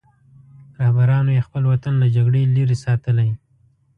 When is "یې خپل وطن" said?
1.37-1.93